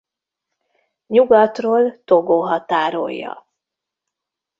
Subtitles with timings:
[1.07, 3.45] Nyugatról Togo határolja.